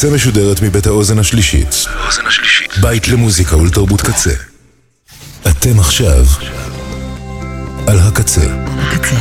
[0.00, 1.74] הקצה משודרת מבית האוזן השלישית.
[2.80, 4.30] בית למוזיקה ולתרבות קצה.
[5.50, 6.24] אתם עכשיו
[7.86, 8.40] על הקצה.
[8.78, 9.16] הקצה.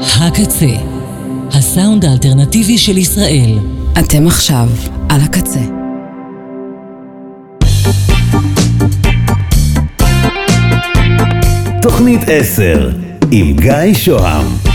[0.00, 0.66] הקצה,
[1.52, 3.58] הסאונד האלטרנטיבי של ישראל.
[3.98, 4.68] אתם עכשיו
[5.08, 5.60] על הקצה.
[11.82, 14.69] תוכנית 10 עם גיא שוהם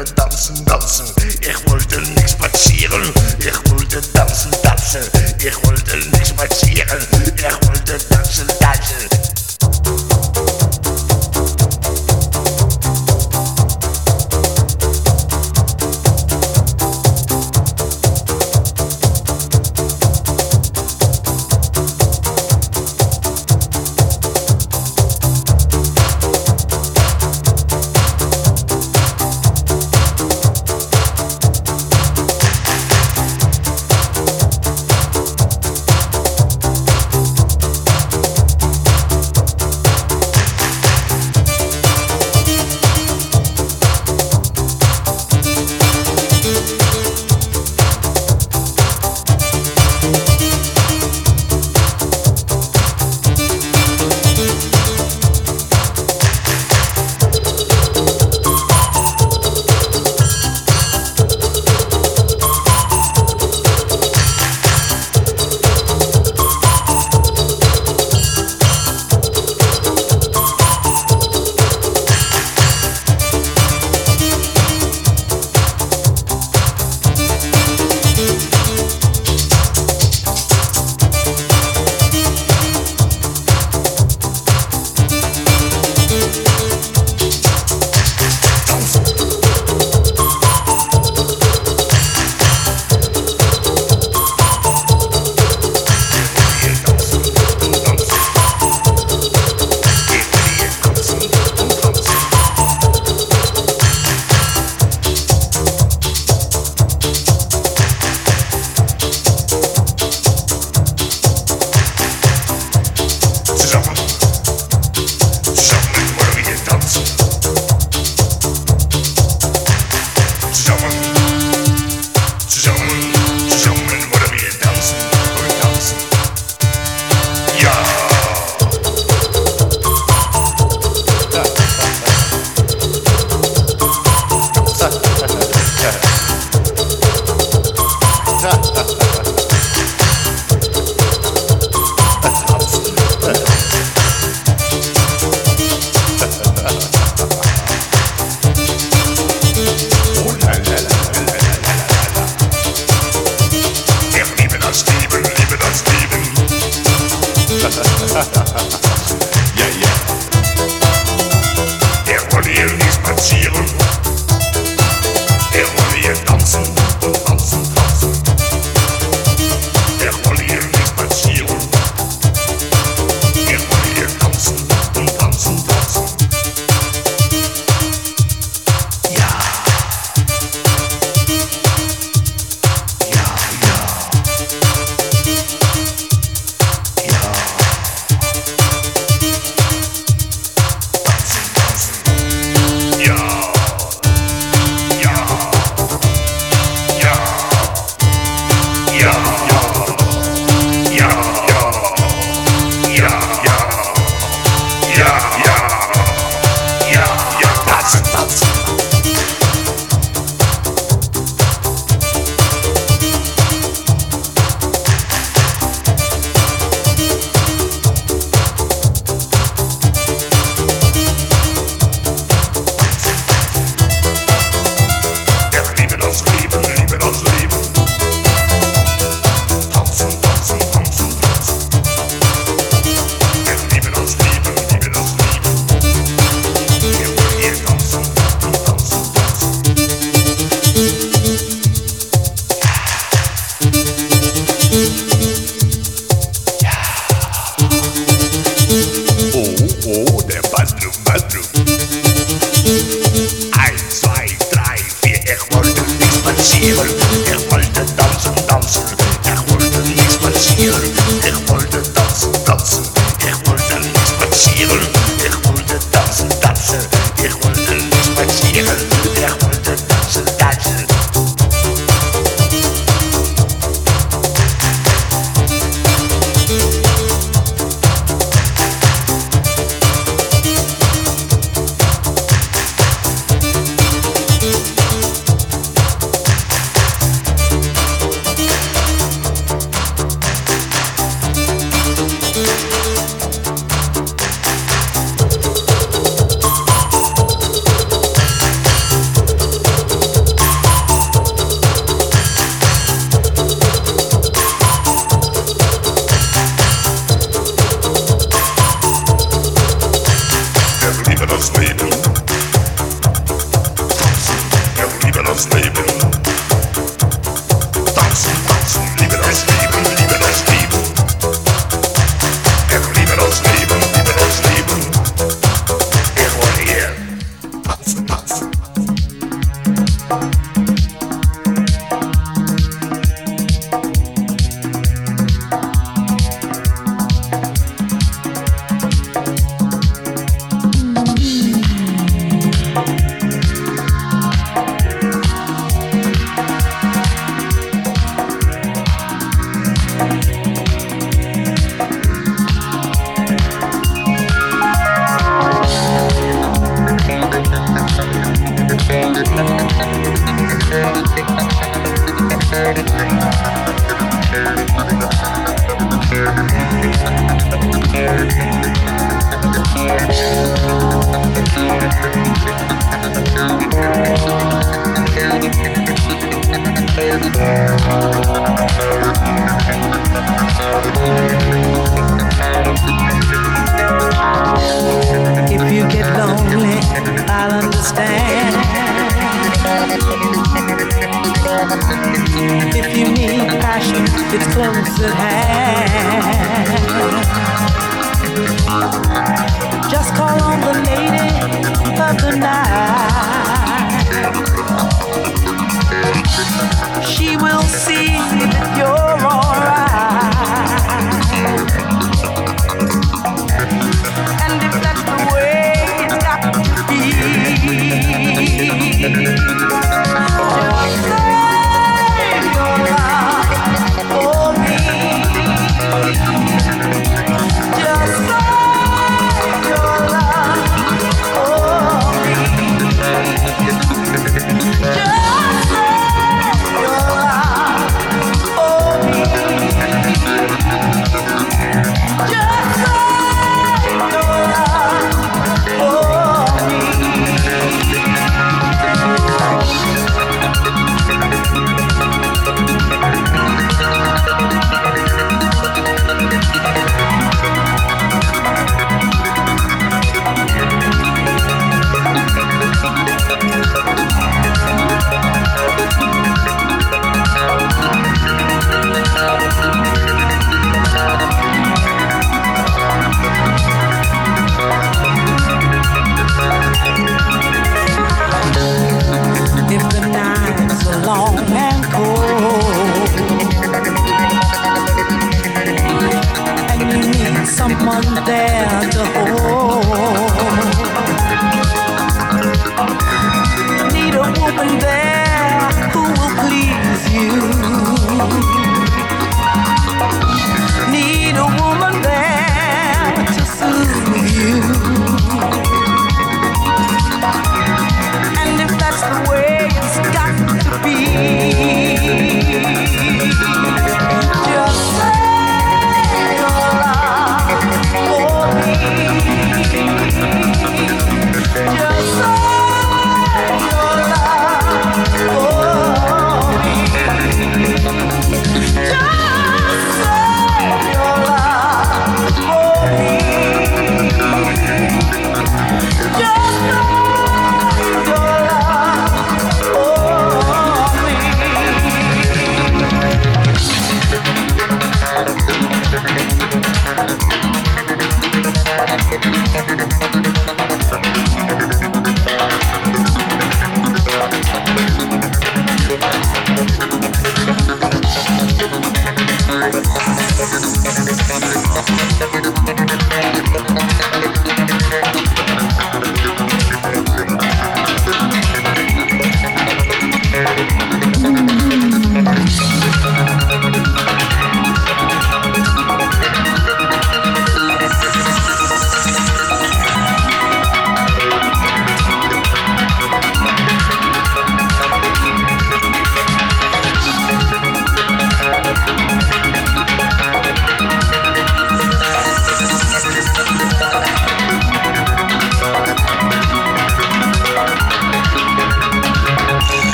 [0.00, 1.06] wollte dansen, dansen,
[1.42, 3.02] ich wollte nichts passieren.
[3.38, 5.02] ich wollte dansen, tanzen,
[5.38, 7.06] ich wollte nichts passieren.
[7.36, 8.46] ich wollte dansen.
[8.60, 9.29] tanzen.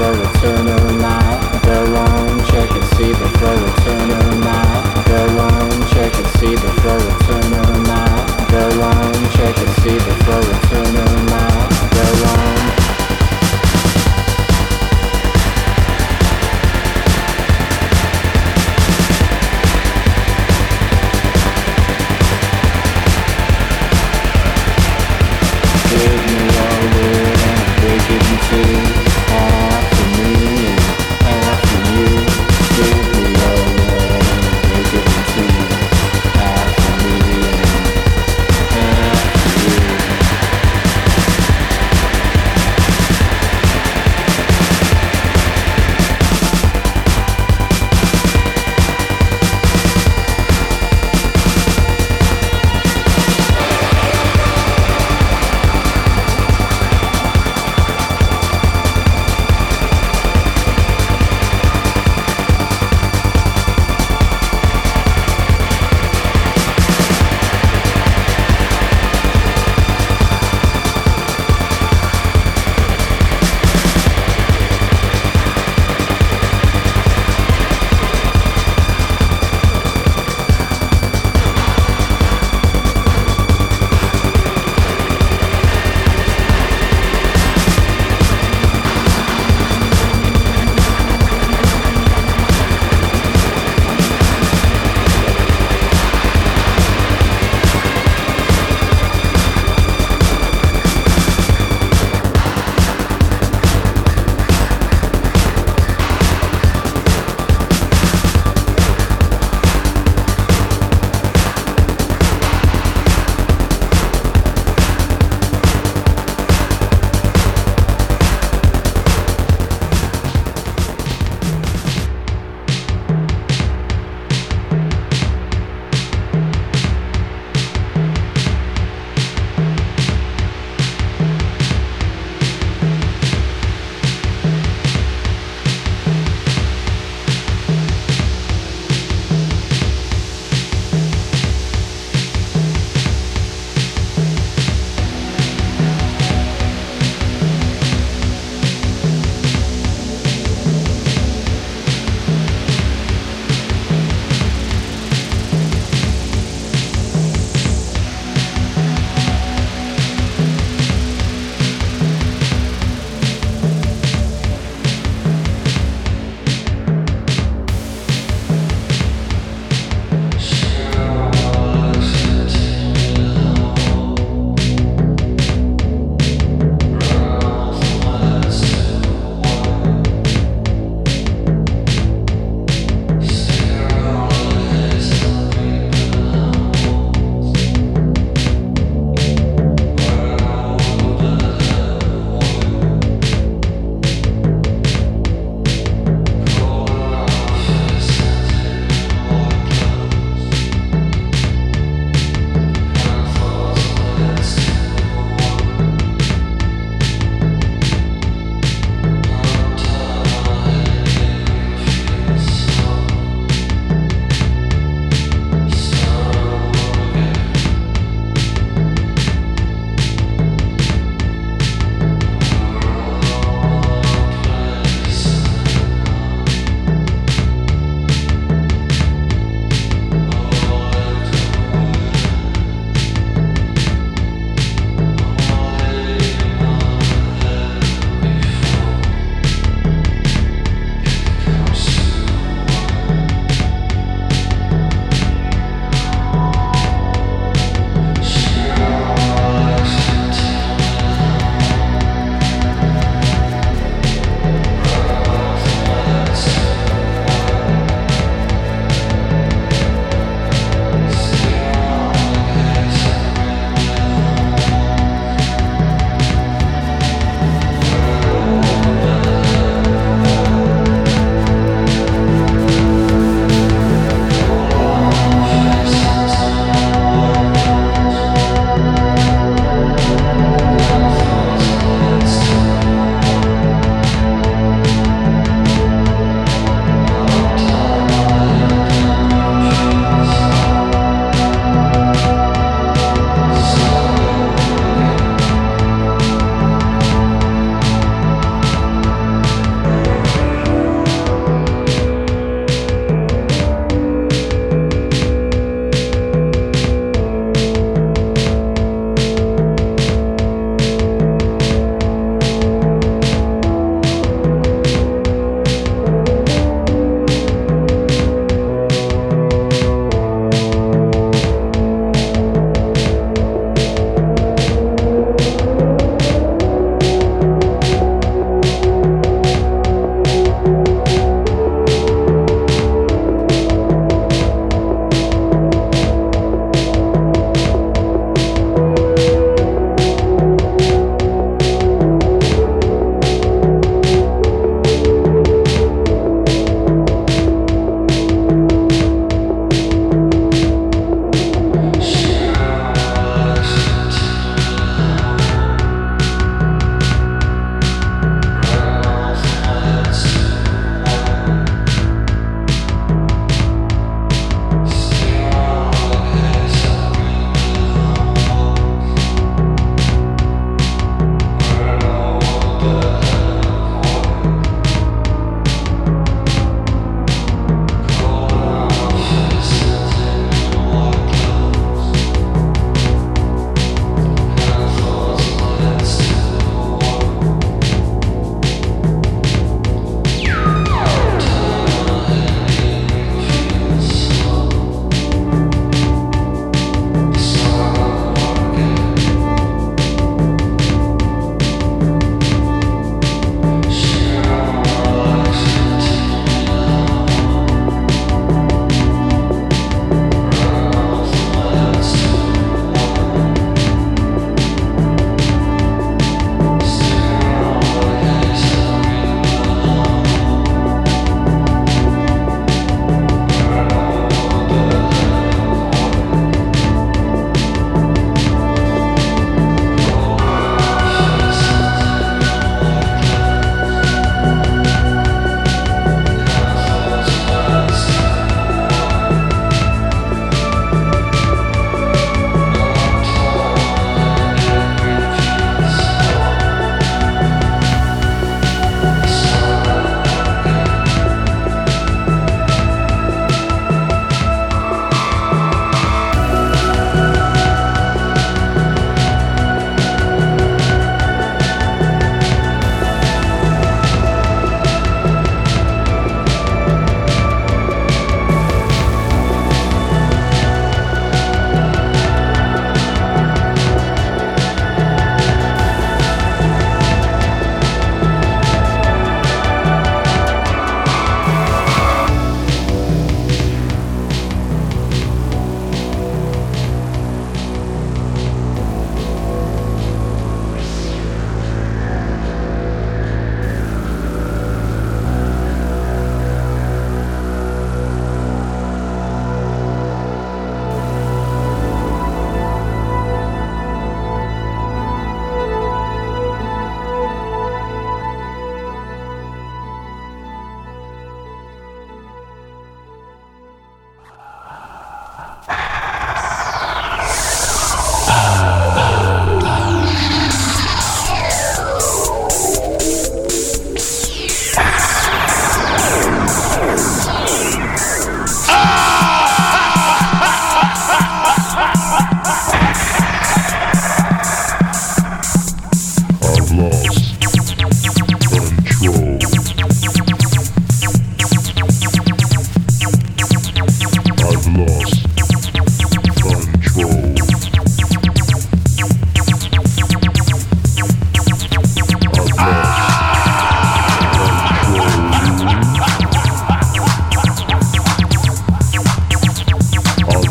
[0.00, 0.99] the return